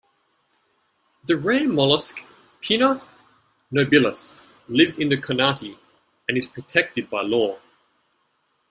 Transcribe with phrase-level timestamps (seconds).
[1.27, 2.21] The rare mollusc
[2.59, 3.03] "Pinna
[3.71, 5.77] nobilis" lives in the Kornati
[6.27, 7.59] and is protected by law.